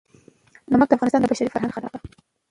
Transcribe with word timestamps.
نمک 0.71 0.87
د 0.89 0.93
افغانستان 0.95 1.21
د 1.21 1.25
بشري 1.31 1.51
فرهنګ 1.53 1.69
برخه 1.75 1.79
ده. 1.83 1.89